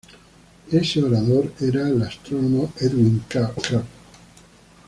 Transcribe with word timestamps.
Ese 0.71 1.03
orador 1.03 1.53
era 1.59 1.87
el 1.87 2.01
astrónomo 2.01 2.73
Edwin 2.79 3.21
Krupp. 3.29 3.83